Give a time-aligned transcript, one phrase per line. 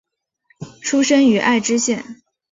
[0.81, 2.23] 出身于爱知县。